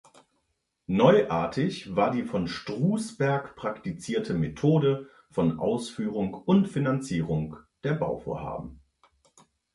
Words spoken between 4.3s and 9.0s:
Methode von Ausführung und Finanzierung der Bauvorhaben.